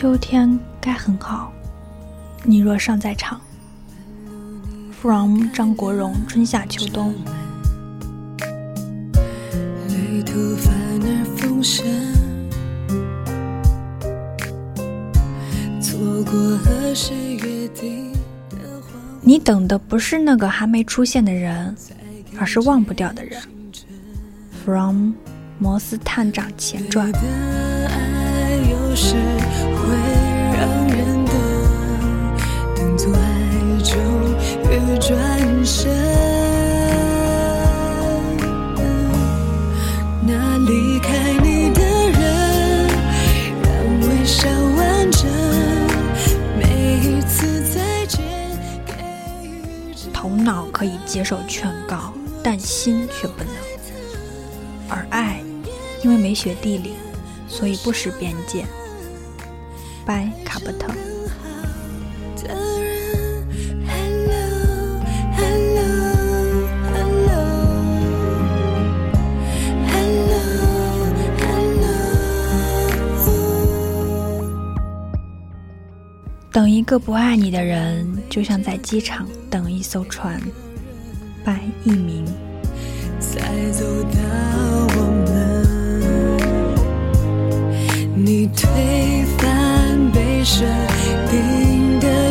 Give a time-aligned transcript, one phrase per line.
[0.00, 1.52] 秋天该很好，
[2.44, 3.40] 你若尚在场。
[4.92, 7.12] From 张国荣，春夏秋冬。
[19.20, 21.76] 你等的不是那个还没出现的人，
[22.38, 23.42] 而是忘不掉的人。
[24.64, 25.14] From
[25.58, 27.10] 摩斯探长前传。
[29.88, 29.94] 会
[30.52, 31.32] 让人等
[32.76, 33.18] 等做爱
[33.82, 33.96] 就
[34.68, 35.90] 越转身，
[40.26, 42.86] 那离开你的人，
[43.62, 43.68] 让
[44.02, 44.46] 微笑
[44.76, 45.22] 完整。
[46.58, 46.62] 每
[47.02, 48.20] 一次再见，
[50.12, 52.12] 头脑可以接受劝告，
[52.42, 53.52] 但心却不能。
[54.90, 55.40] 而爱，
[56.04, 56.92] 因为没学地理，
[57.48, 58.66] 所以不识边界。
[60.08, 60.90] 拜卡布特。
[76.50, 80.40] 等一个不爱你的人，就像在机场等一艘船。
[81.44, 82.24] 拜一鸣。
[82.24, 82.32] 你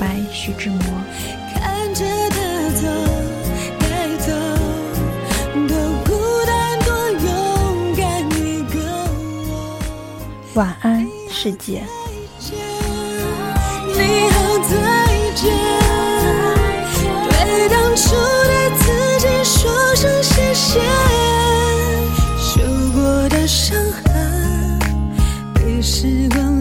[0.00, 0.80] 白徐志摩
[1.52, 2.36] 看着他
[2.80, 2.88] 走
[3.78, 4.32] 带走
[5.68, 6.10] 多孤
[6.46, 8.00] 单多勇敢
[8.30, 8.80] 一个
[9.50, 9.78] 我。
[10.54, 11.82] 晚安世界。
[13.92, 14.00] 你
[14.30, 14.72] 好再
[15.34, 15.42] 见
[17.28, 18.82] 对当初的自
[19.18, 20.80] 己说声谢谢。
[22.38, 22.62] 受
[22.94, 24.78] 过的伤痕
[25.54, 26.59] 被时光